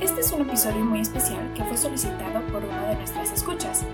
Este 0.00 0.22
es 0.22 0.32
un 0.32 0.40
episodio 0.40 0.82
muy 0.82 1.00
especial 1.00 1.52
que 1.52 1.62
fue 1.64 1.76
solicitado 1.76 2.40
por 2.46 2.64
una 2.64 2.86
de 2.86 2.94
nuestras 2.94 3.30
escuchas. 3.32 3.84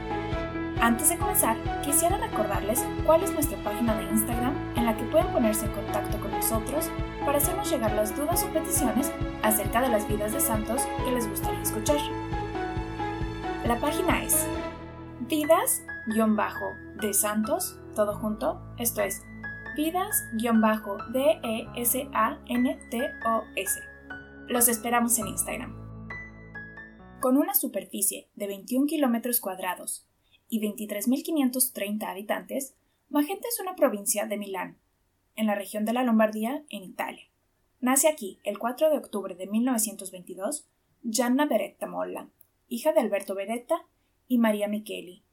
Antes 0.80 1.08
de 1.08 1.18
comenzar, 1.18 1.56
quisiera 1.82 2.16
recordarles 2.16 2.86
cuál 3.04 3.24
es 3.24 3.32
nuestra 3.32 3.58
página 3.64 3.96
de 3.96 4.04
Instagram 4.04 4.54
en 4.76 4.86
la 4.86 4.96
que 4.96 5.02
pueden 5.06 5.26
ponerse 5.32 5.66
en 5.66 5.72
contacto 5.72 6.20
con 6.20 6.30
nosotros 6.30 6.88
para 7.24 7.38
hacernos 7.38 7.68
llegar 7.68 7.92
las 7.94 8.16
dudas 8.16 8.44
o 8.44 8.52
peticiones 8.52 9.10
acerca 9.42 9.80
de 9.80 9.88
las 9.88 10.06
vidas 10.06 10.32
de 10.32 10.38
santos 10.38 10.86
que 11.04 11.10
les 11.10 11.28
gustaría 11.28 11.60
escuchar. 11.62 11.98
La 13.64 13.80
página 13.80 14.22
es 14.22 14.46
vidas-de 15.22 17.14
santos, 17.14 17.80
todo 17.96 18.14
junto, 18.14 18.60
esto 18.78 19.02
es 19.02 19.24
vidas-d-e-s-a-n-t-o-s. 19.76 20.60
Los 24.46 24.68
esperamos 24.68 25.18
en 25.18 25.26
Instagram. 25.26 25.85
Con 27.26 27.38
una 27.38 27.56
superficie 27.56 28.28
de 28.36 28.46
21 28.46 28.86
kilómetros 28.86 29.40
cuadrados 29.40 30.06
y 30.48 30.60
23.530 30.60 32.08
habitantes, 32.08 32.76
Magenta 33.08 33.48
es 33.48 33.58
una 33.58 33.74
provincia 33.74 34.26
de 34.26 34.36
Milán, 34.36 34.78
en 35.34 35.48
la 35.48 35.56
región 35.56 35.84
de 35.84 35.92
la 35.92 36.04
Lombardía, 36.04 36.62
en 36.70 36.84
Italia. 36.84 37.24
Nace 37.80 38.06
aquí, 38.06 38.38
el 38.44 38.60
4 38.60 38.90
de 38.90 38.98
octubre 38.98 39.34
de 39.34 39.48
1922, 39.48 40.68
Gianna 41.02 41.46
Beretta 41.46 41.88
Molla, 41.88 42.28
hija 42.68 42.92
de 42.92 43.00
Alberto 43.00 43.34
Beretta 43.34 43.74
y 44.28 44.38
María 44.38 44.68
Micheli, 44.68 45.24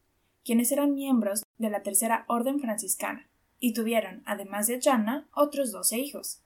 quienes 0.44 0.72
eran 0.72 0.96
miembros 0.96 1.44
de 1.60 1.70
la 1.70 1.84
Tercera 1.84 2.26
Orden 2.28 2.60
Franciscana, 2.60 3.30
y 3.60 3.74
tuvieron, 3.74 4.24
además 4.26 4.66
de 4.66 4.80
Gianna, 4.80 5.28
otros 5.36 5.72
doce 5.72 6.00
hijos. 6.00 6.42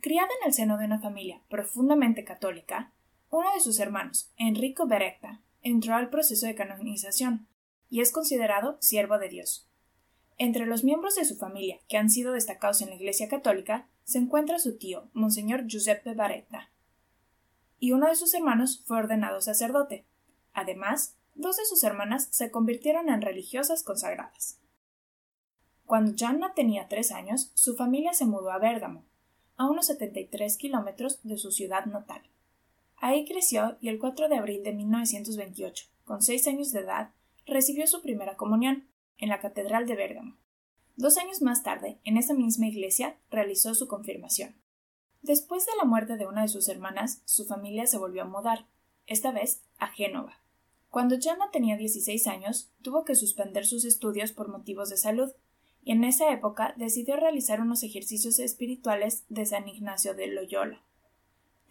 Criada 0.00 0.30
en 0.40 0.48
el 0.48 0.52
seno 0.52 0.76
de 0.76 0.86
una 0.86 0.98
familia 0.98 1.40
profundamente 1.48 2.24
católica, 2.24 2.92
uno 3.32 3.50
de 3.54 3.60
sus 3.60 3.80
hermanos, 3.80 4.30
Enrico 4.36 4.86
Beretta, 4.86 5.40
entró 5.62 5.94
al 5.94 6.10
proceso 6.10 6.46
de 6.46 6.54
canonización 6.54 7.48
y 7.88 8.02
es 8.02 8.12
considerado 8.12 8.76
siervo 8.80 9.18
de 9.18 9.30
Dios. 9.30 9.70
Entre 10.36 10.66
los 10.66 10.84
miembros 10.84 11.14
de 11.14 11.24
su 11.24 11.36
familia 11.36 11.80
que 11.88 11.96
han 11.96 12.10
sido 12.10 12.34
destacados 12.34 12.82
en 12.82 12.90
la 12.90 12.96
Iglesia 12.96 13.28
católica 13.28 13.88
se 14.04 14.18
encuentra 14.18 14.58
su 14.58 14.76
tío, 14.76 15.08
Monseñor 15.14 15.66
Giuseppe 15.66 16.12
Baretta, 16.12 16.70
y 17.78 17.92
uno 17.92 18.06
de 18.06 18.16
sus 18.16 18.34
hermanos 18.34 18.82
fue 18.84 18.98
ordenado 18.98 19.40
sacerdote. 19.40 20.04
Además, 20.52 21.16
dos 21.34 21.56
de 21.56 21.64
sus 21.64 21.82
hermanas 21.84 22.28
se 22.30 22.50
convirtieron 22.50 23.08
en 23.08 23.22
religiosas 23.22 23.82
consagradas. 23.82 24.60
Cuando 25.86 26.14
Gianna 26.14 26.52
tenía 26.54 26.86
tres 26.86 27.10
años, 27.10 27.50
su 27.54 27.76
familia 27.76 28.12
se 28.12 28.26
mudó 28.26 28.52
a 28.52 28.58
Bérgamo, 28.58 29.06
a 29.56 29.70
unos 29.70 29.86
73 29.86 30.58
kilómetros 30.58 31.22
de 31.22 31.38
su 31.38 31.50
ciudad 31.50 31.86
natal. 31.86 32.22
Ahí 33.04 33.24
creció 33.24 33.78
y 33.80 33.88
el 33.88 33.98
4 33.98 34.28
de 34.28 34.36
abril 34.36 34.62
de 34.62 34.72
1928, 34.72 35.86
con 36.04 36.22
seis 36.22 36.46
años 36.46 36.70
de 36.70 36.82
edad, 36.82 37.10
recibió 37.46 37.84
su 37.88 38.00
primera 38.00 38.36
comunión 38.36 38.86
en 39.18 39.28
la 39.28 39.40
Catedral 39.40 39.88
de 39.88 39.96
Bérgamo. 39.96 40.36
Dos 40.94 41.18
años 41.18 41.42
más 41.42 41.64
tarde, 41.64 41.98
en 42.04 42.16
esa 42.16 42.32
misma 42.32 42.68
iglesia, 42.68 43.16
realizó 43.28 43.74
su 43.74 43.88
confirmación. 43.88 44.54
Después 45.20 45.66
de 45.66 45.72
la 45.78 45.84
muerte 45.84 46.16
de 46.16 46.28
una 46.28 46.42
de 46.42 46.48
sus 46.48 46.68
hermanas, 46.68 47.22
su 47.24 47.44
familia 47.44 47.88
se 47.88 47.98
volvió 47.98 48.22
a 48.22 48.26
mudar, 48.26 48.66
esta 49.08 49.32
vez 49.32 49.64
a 49.78 49.88
Génova. 49.88 50.38
Cuando 50.88 51.18
Gianna 51.18 51.50
tenía 51.50 51.76
16 51.76 52.28
años, 52.28 52.70
tuvo 52.82 53.04
que 53.04 53.16
suspender 53.16 53.66
sus 53.66 53.84
estudios 53.84 54.30
por 54.30 54.46
motivos 54.46 54.90
de 54.90 54.96
salud, 54.96 55.32
y 55.82 55.90
en 55.90 56.04
esa 56.04 56.32
época 56.32 56.72
decidió 56.76 57.16
realizar 57.16 57.60
unos 57.60 57.82
ejercicios 57.82 58.38
espirituales 58.38 59.24
de 59.28 59.44
San 59.44 59.68
Ignacio 59.68 60.14
de 60.14 60.28
Loyola. 60.28 60.84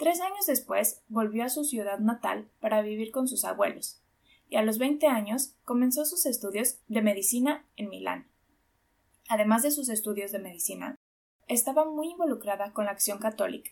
Tres 0.01 0.19
años 0.19 0.47
después 0.47 1.03
volvió 1.09 1.43
a 1.43 1.49
su 1.49 1.63
ciudad 1.63 1.99
natal 1.99 2.49
para 2.59 2.81
vivir 2.81 3.11
con 3.11 3.27
sus 3.27 3.45
abuelos, 3.45 4.01
y 4.49 4.55
a 4.55 4.63
los 4.63 4.79
veinte 4.79 5.05
años 5.05 5.53
comenzó 5.63 6.05
sus 6.05 6.25
estudios 6.25 6.79
de 6.87 7.03
medicina 7.03 7.67
en 7.75 7.89
Milán. 7.89 8.27
Además 9.29 9.61
de 9.61 9.69
sus 9.69 9.89
estudios 9.89 10.31
de 10.31 10.39
medicina, 10.39 10.95
estaba 11.47 11.85
muy 11.85 12.09
involucrada 12.09 12.73
con 12.73 12.85
la 12.85 12.91
acción 12.93 13.19
católica, 13.19 13.69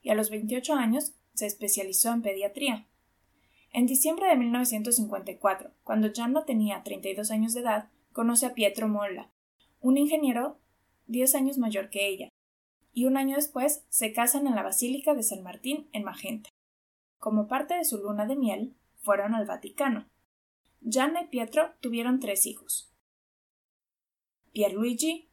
y 0.00 0.10
a 0.10 0.14
los 0.14 0.30
veintiocho 0.30 0.74
años 0.74 1.16
se 1.34 1.46
especializó 1.46 2.12
en 2.12 2.22
pediatría. 2.22 2.86
En 3.72 3.86
diciembre 3.86 4.28
de 4.28 4.36
1954, 4.36 5.72
cuando 5.82 6.08
no 6.28 6.44
tenía 6.44 6.84
32 6.84 7.32
años 7.32 7.52
de 7.52 7.62
edad, 7.62 7.88
conoce 8.12 8.46
a 8.46 8.54
Pietro 8.54 8.86
Molla, 8.86 9.32
un 9.80 9.98
ingeniero 9.98 10.56
diez 11.08 11.34
años 11.34 11.58
mayor 11.58 11.90
que 11.90 12.06
ella, 12.06 12.28
y 12.94 13.04
un 13.06 13.16
año 13.16 13.36
después 13.36 13.84
se 13.90 14.12
casan 14.12 14.46
en 14.46 14.54
la 14.54 14.62
Basílica 14.62 15.14
de 15.14 15.24
San 15.24 15.42
Martín 15.42 15.88
en 15.92 16.04
Magenta. 16.04 16.48
Como 17.18 17.48
parte 17.48 17.74
de 17.74 17.84
su 17.84 17.98
luna 17.98 18.24
de 18.26 18.36
miel, 18.36 18.76
fueron 19.02 19.34
al 19.34 19.46
Vaticano. 19.46 20.08
Gianna 20.80 21.22
y 21.22 21.26
Pietro 21.26 21.74
tuvieron 21.80 22.20
tres 22.20 22.46
hijos: 22.46 22.94
Pierluigi, 24.52 25.28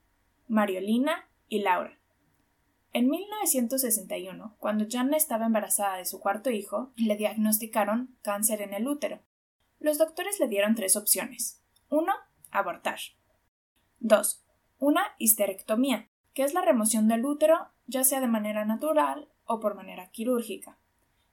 Mariolina 0.48 1.30
y 1.48 1.60
Laura. 1.60 2.00
En 2.94 3.10
1961, 3.10 4.56
cuando 4.60 4.86
Gianna 4.86 5.16
estaba 5.16 5.46
embarazada 5.46 5.98
de 5.98 6.06
su 6.06 6.20
cuarto 6.20 6.50
hijo, 6.50 6.92
le 6.98 7.16
diagnosticaron 7.16 8.18
cáncer 8.22 8.62
en 8.62 8.74
el 8.74 8.88
útero. 8.88 9.22
Los 9.80 9.98
doctores 9.98 10.40
le 10.40 10.50
dieron 10.50 10.76
tres 10.76 10.96
opciones. 10.98 11.64
Uno, 11.90 12.14
abortar. 12.50 13.00
2. 14.00 14.44
Una 14.80 15.04
histerectomía, 15.20 16.11
que 16.34 16.44
es 16.44 16.54
la 16.54 16.62
remoción 16.62 17.08
del 17.08 17.26
útero, 17.26 17.70
ya 17.88 18.04
sea 18.04 18.22
de 18.22 18.28
manera 18.28 18.66
natural 18.66 19.30
o 19.46 19.60
por 19.60 19.76
manera 19.76 20.10
quirúrgica. 20.12 20.78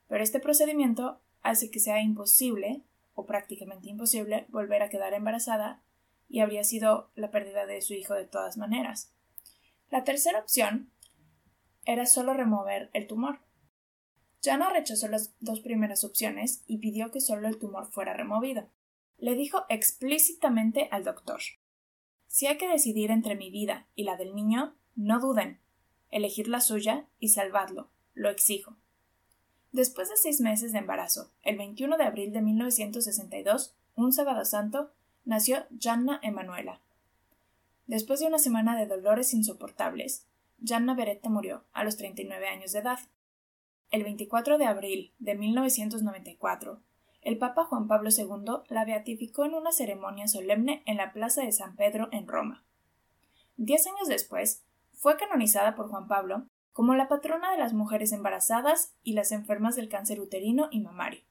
Pero 0.09 0.22
este 0.22 0.41
procedimiento 0.41 1.20
hace 1.42 1.70
que 1.70 1.81
sea 1.81 2.00
imposible, 2.00 2.84
o 3.14 3.26
prácticamente 3.26 3.88
imposible, 3.88 4.47
volver 4.48 4.82
a 4.82 4.88
quedar 4.88 5.14
embarazada 5.14 5.82
y 6.28 6.41
habría 6.41 6.64
sido 6.64 7.10
la 7.14 7.31
pérdida 7.31 7.66
de 7.66 7.81
su 7.81 7.94
hijo 7.94 8.14
de 8.14 8.26
todas 8.26 8.56
maneras. 8.56 9.14
La 9.91 10.04
tercera 10.04 10.41
opción 10.41 10.92
era 11.84 12.06
solo 12.06 12.34
remover 12.34 12.91
el 12.92 13.06
tumor. 13.06 13.41
Jana 14.42 14.70
rechazó 14.70 15.09
las 15.09 15.34
dos 15.41 15.60
primeras 15.60 16.04
opciones 16.04 16.62
y 16.66 16.78
pidió 16.78 17.10
que 17.10 17.20
solo 17.20 17.48
el 17.48 17.59
tumor 17.59 17.91
fuera 17.91 18.15
removido. 18.15 18.69
Le 19.16 19.34
dijo 19.34 19.65
explícitamente 19.69 20.88
al 20.91 21.04
doctor 21.04 21.41
si 22.28 22.47
hay 22.47 22.59
que 22.59 22.69
decidir 22.69 23.10
entre 23.10 23.34
mi 23.34 23.50
vida 23.50 23.88
y 23.94 24.04
la 24.04 24.16
del 24.16 24.34
niño, 24.34 24.76
no 24.98 25.20
duden. 25.20 25.60
Elegir 26.10 26.48
la 26.48 26.60
suya 26.60 27.06
y 27.20 27.28
salvadlo. 27.28 27.88
Lo 28.14 28.31
exijo. 28.31 28.76
Después 29.70 30.09
de 30.09 30.16
seis 30.16 30.41
meses 30.41 30.72
de 30.72 30.78
embarazo, 30.78 31.31
el 31.42 31.56
21 31.56 31.97
de 31.97 32.04
abril 32.04 32.32
de 32.32 32.42
1962, 32.42 33.76
un 33.94 34.12
sábado 34.12 34.44
santo, 34.44 34.91
nació 35.25 35.66
Gianna 35.78 36.19
Emanuela. 36.22 36.81
Después 37.86 38.19
de 38.19 38.26
una 38.26 38.41
semana 38.41 38.77
de 38.77 38.86
dolores 38.86 39.33
insoportables, 39.34 40.27
Gianna 40.59 40.95
Beretta 40.95 41.28
murió 41.28 41.62
a 41.72 41.84
los 41.84 41.97
39 41.97 42.48
años 42.48 42.72
de 42.72 42.80
edad. 42.80 42.98
El 43.92 44.03
24 44.03 44.59
de 44.59 44.66
abril 44.66 45.12
de 45.21 45.36
1994, 45.36 46.80
el 47.22 47.39
Papa 47.39 47.65
Juan 47.65 47.86
Pablo 47.86 48.10
II 48.10 48.65
la 48.68 48.84
beatificó 48.84 49.45
en 49.45 49.54
una 49.54 49.71
ceremonia 49.71 50.27
solemne 50.27 50.83
en 50.86 50.97
la 50.97 51.12
Plaza 51.12 51.42
de 51.42 51.53
San 51.53 51.77
Pedro 51.77 52.09
en 52.10 52.27
Roma. 52.27 52.65
Diez 53.56 53.86
años 53.86 54.09
después, 54.09 54.65
fue 54.98 55.16
canonizada 55.16 55.74
por 55.74 55.89
Juan 55.89 56.09
Pablo 56.09 56.47
como 56.72 56.95
la 56.95 57.09
patrona 57.09 57.50
de 57.50 57.59
las 57.59 57.72
mujeres 57.72 58.12
embarazadas 58.12 58.95
y 59.03 59.15
las 59.15 59.33
enfermas 59.33 59.74
del 59.74 59.89
cáncer 59.89 60.21
uterino 60.21 60.68
y 60.71 60.80
mamario. 60.80 61.22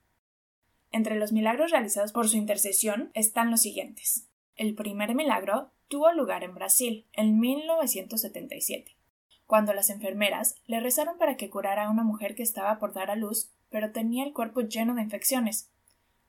Entre 0.91 1.15
los 1.15 1.31
milagros 1.31 1.71
realizados 1.71 2.11
por 2.11 2.27
su 2.27 2.37
intercesión 2.37 3.11
están 3.13 3.51
los 3.51 3.61
siguientes. 3.61 4.27
El 4.55 4.73
primer 4.73 5.15
milagro 5.15 5.71
tuvo 5.87 6.11
lugar 6.11 6.43
en 6.43 6.55
Brasil, 6.55 7.05
en 7.13 7.39
1977, 7.39 8.97
cuando 9.45 9.73
las 9.73 9.89
enfermeras 9.89 10.55
le 10.65 10.79
rezaron 10.79 11.17
para 11.17 11.37
que 11.37 11.49
curara 11.49 11.85
a 11.85 11.91
una 11.91 12.03
mujer 12.03 12.35
que 12.35 12.43
estaba 12.43 12.79
por 12.79 12.93
dar 12.93 13.11
a 13.11 13.15
luz, 13.15 13.51
pero 13.69 13.91
tenía 13.91 14.25
el 14.25 14.33
cuerpo 14.33 14.61
lleno 14.61 14.95
de 14.95 15.03
infecciones, 15.03 15.69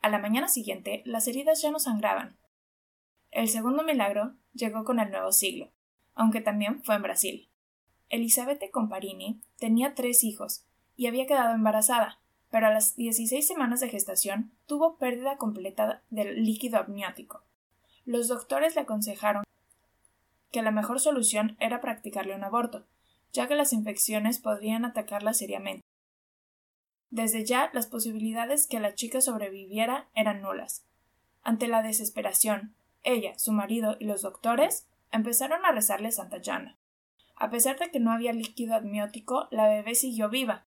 a 0.00 0.08
la 0.08 0.18
mañana 0.18 0.48
siguiente 0.48 1.02
las 1.04 1.26
heridas 1.26 1.60
ya 1.60 1.70
no 1.70 1.80
sangraban. 1.80 2.36
El 3.30 3.48
segundo 3.48 3.82
milagro 3.82 4.34
llegó 4.54 4.84
con 4.84 5.00
el 5.00 5.10
nuevo 5.10 5.32
siglo, 5.32 5.72
aunque 6.18 6.40
también 6.40 6.82
fue 6.82 6.96
en 6.96 7.02
Brasil. 7.02 7.48
Elizabeth 8.10 8.70
Comparini 8.72 9.40
tenía 9.56 9.94
tres 9.94 10.24
hijos 10.24 10.66
y 10.96 11.06
había 11.06 11.26
quedado 11.26 11.54
embarazada, 11.54 12.18
pero 12.50 12.66
a 12.66 12.70
las 12.70 12.96
16 12.96 13.46
semanas 13.46 13.78
de 13.80 13.88
gestación 13.88 14.50
tuvo 14.66 14.96
pérdida 14.96 15.36
completa 15.36 16.02
del 16.10 16.44
líquido 16.44 16.80
amniótico. 16.80 17.44
Los 18.04 18.26
doctores 18.26 18.74
le 18.74 18.80
aconsejaron 18.80 19.44
que 20.50 20.62
la 20.62 20.72
mejor 20.72 20.98
solución 20.98 21.56
era 21.60 21.80
practicarle 21.80 22.34
un 22.34 22.42
aborto, 22.42 22.84
ya 23.32 23.46
que 23.46 23.54
las 23.54 23.72
infecciones 23.72 24.40
podrían 24.40 24.84
atacarla 24.84 25.34
seriamente. 25.34 25.82
Desde 27.10 27.44
ya 27.44 27.70
las 27.72 27.86
posibilidades 27.86 28.66
que 28.66 28.80
la 28.80 28.94
chica 28.94 29.20
sobreviviera 29.20 30.08
eran 30.14 30.42
nulas. 30.42 30.84
Ante 31.42 31.68
la 31.68 31.82
desesperación, 31.82 32.74
ella, 33.04 33.38
su 33.38 33.52
marido 33.52 33.96
y 34.00 34.06
los 34.06 34.22
doctores 34.22 34.87
empezaron 35.12 35.64
a 35.64 35.72
rezarle 35.72 36.12
Santa 36.12 36.38
Llana. 36.38 36.78
A 37.36 37.50
pesar 37.50 37.78
de 37.78 37.90
que 37.90 38.00
no 38.00 38.12
había 38.12 38.32
líquido 38.32 38.74
amniótico, 38.74 39.48
la 39.50 39.68
bebé 39.68 39.94
siguió 39.94 40.28
viva. 40.28 40.66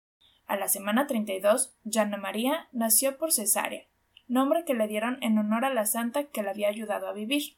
A 0.46 0.56
la 0.56 0.68
semana 0.68 1.06
32, 1.06 1.74
Llana 1.84 2.16
María 2.16 2.68
nació 2.72 3.18
por 3.18 3.32
cesárea, 3.32 3.84
nombre 4.28 4.64
que 4.64 4.74
le 4.74 4.88
dieron 4.88 5.22
en 5.22 5.38
honor 5.38 5.64
a 5.64 5.72
la 5.72 5.86
santa 5.86 6.24
que 6.24 6.42
la 6.42 6.50
había 6.50 6.68
ayudado 6.68 7.08
a 7.08 7.12
vivir. 7.12 7.56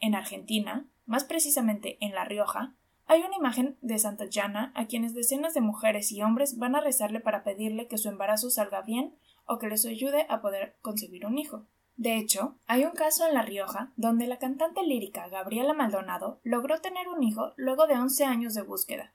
En 0.00 0.14
Argentina, 0.14 0.86
más 1.06 1.24
precisamente 1.24 1.98
en 2.00 2.14
La 2.14 2.24
Rioja, 2.24 2.74
hay 3.06 3.22
una 3.22 3.36
imagen 3.36 3.78
de 3.80 3.98
Santa 3.98 4.26
Llana 4.26 4.70
a 4.74 4.86
quienes 4.86 5.14
decenas 5.14 5.54
de 5.54 5.62
mujeres 5.62 6.12
y 6.12 6.22
hombres 6.22 6.58
van 6.58 6.76
a 6.76 6.80
rezarle 6.80 7.20
para 7.20 7.42
pedirle 7.42 7.88
que 7.88 7.96
su 7.96 8.08
embarazo 8.08 8.50
salga 8.50 8.82
bien 8.82 9.14
o 9.46 9.58
que 9.58 9.66
les 9.66 9.86
ayude 9.86 10.26
a 10.28 10.42
poder 10.42 10.76
concebir 10.82 11.24
un 11.24 11.38
hijo. 11.38 11.66
De 11.98 12.16
hecho, 12.16 12.56
hay 12.68 12.84
un 12.84 12.92
caso 12.92 13.26
en 13.26 13.34
La 13.34 13.42
Rioja 13.42 13.92
donde 13.96 14.28
la 14.28 14.38
cantante 14.38 14.84
lírica 14.84 15.28
Gabriela 15.28 15.74
Maldonado 15.74 16.40
logró 16.44 16.80
tener 16.80 17.08
un 17.08 17.24
hijo 17.24 17.52
luego 17.56 17.88
de 17.88 17.94
once 17.94 18.24
años 18.24 18.54
de 18.54 18.62
búsqueda. 18.62 19.12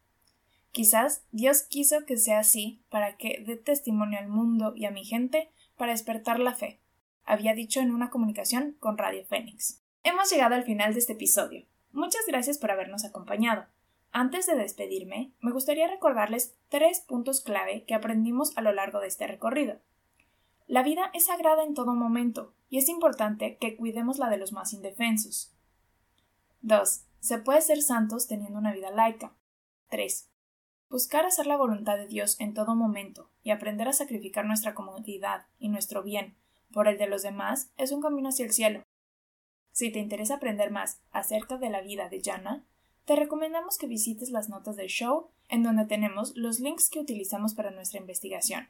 Quizás 0.71 1.23
Dios 1.31 1.63
quiso 1.63 2.05
que 2.05 2.17
sea 2.17 2.39
así 2.39 2.83
para 2.89 3.15
que 3.15 3.41
dé 3.47 3.55
testimonio 3.55 4.19
al 4.19 4.27
mundo 4.27 4.73
y 4.75 4.83
a 4.83 4.91
mi 4.91 5.05
gente 5.05 5.49
para 5.77 5.93
despertar 5.93 6.41
la 6.41 6.55
fe, 6.55 6.81
había 7.23 7.53
dicho 7.53 7.79
en 7.79 7.91
una 7.91 8.09
comunicación 8.09 8.75
con 8.81 8.97
Radio 8.97 9.23
Fénix. 9.23 9.81
Hemos 10.03 10.29
llegado 10.29 10.55
al 10.55 10.65
final 10.65 10.93
de 10.93 10.99
este 10.99 11.13
episodio. 11.13 11.65
Muchas 11.93 12.25
gracias 12.27 12.57
por 12.57 12.69
habernos 12.69 13.05
acompañado. 13.05 13.65
Antes 14.11 14.45
de 14.45 14.55
despedirme, 14.55 15.31
me 15.39 15.53
gustaría 15.53 15.87
recordarles 15.87 16.53
tres 16.67 16.99
puntos 16.99 17.39
clave 17.39 17.85
que 17.85 17.93
aprendimos 17.93 18.57
a 18.57 18.61
lo 18.61 18.73
largo 18.73 18.99
de 18.99 19.07
este 19.07 19.25
recorrido. 19.25 19.79
La 20.73 20.81
vida 20.81 21.11
es 21.13 21.25
sagrada 21.25 21.63
en 21.63 21.75
todo 21.75 21.93
momento, 21.93 22.51
y 22.67 22.79
es 22.79 22.89
importante 22.89 23.57
que 23.57 23.77
cuidemos 23.77 24.17
la 24.17 24.27
de 24.31 24.37
los 24.37 24.53
más 24.53 24.73
indefensos. 24.73 25.53
2. 26.63 27.03
Se 27.19 27.37
puede 27.37 27.61
ser 27.61 27.83
santos 27.83 28.25
teniendo 28.25 28.57
una 28.57 28.73
vida 28.73 28.89
laica. 28.89 29.35
3. 29.89 30.31
Buscar 30.89 31.27
hacer 31.27 31.45
la 31.45 31.57
voluntad 31.57 31.97
de 31.97 32.07
Dios 32.07 32.39
en 32.39 32.55
todo 32.55 32.73
momento 32.73 33.29
y 33.43 33.51
aprender 33.51 33.87
a 33.87 33.93
sacrificar 33.93 34.45
nuestra 34.45 34.73
comodidad 34.73 35.45
y 35.59 35.69
nuestro 35.69 36.01
bien 36.01 36.35
por 36.71 36.87
el 36.87 36.97
de 36.97 37.05
los 37.05 37.21
demás 37.21 37.69
es 37.77 37.91
un 37.91 38.01
camino 38.01 38.29
hacia 38.29 38.45
el 38.45 38.51
cielo. 38.51 38.81
Si 39.73 39.91
te 39.91 39.99
interesa 39.99 40.37
aprender 40.37 40.71
más 40.71 41.01
acerca 41.11 41.59
de 41.59 41.69
la 41.69 41.81
vida 41.81 42.09
de 42.09 42.19
Jana, 42.19 42.65
te 43.05 43.15
recomendamos 43.15 43.77
que 43.77 43.85
visites 43.85 44.31
las 44.31 44.49
notas 44.49 44.75
del 44.75 44.87
show, 44.87 45.29
en 45.49 45.61
donde 45.61 45.85
tenemos 45.85 46.35
los 46.35 46.59
links 46.59 46.89
que 46.89 46.99
utilizamos 46.99 47.53
para 47.53 47.69
nuestra 47.69 47.99
investigación. 47.99 48.69